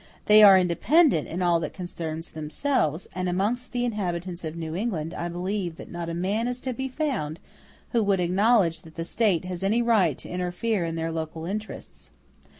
[0.25, 5.13] They are independent in all that concerns themselves; and amongst the inhabitants of New England
[5.13, 7.39] I believe that not a man is to be found
[7.91, 12.09] who would acknowledge that the State has any right to interfere in their local interests.